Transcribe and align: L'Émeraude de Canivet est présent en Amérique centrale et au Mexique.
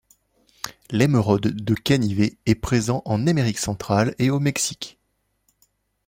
L'Émeraude 0.89 1.55
de 1.63 1.75
Canivet 1.75 2.35
est 2.47 2.55
présent 2.55 3.03
en 3.05 3.27
Amérique 3.27 3.59
centrale 3.59 4.15
et 4.17 4.31
au 4.31 4.39
Mexique. 4.39 4.97